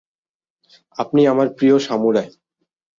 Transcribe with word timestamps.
আপনি 0.97 1.21
আমার 1.27 1.47
প্রিয় 1.57 1.75
সামুরাই! 1.79 2.29